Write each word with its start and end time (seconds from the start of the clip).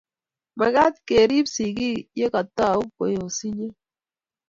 mekat 0.57 0.95
kerib 1.07 1.45
sigik 1.55 2.01
ya 2.19 2.27
kaitou 2.33 2.79
ko 2.95 3.03
yosinyo 3.15 3.69